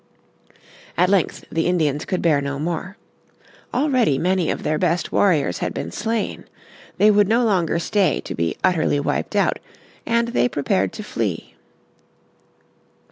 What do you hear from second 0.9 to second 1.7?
At length the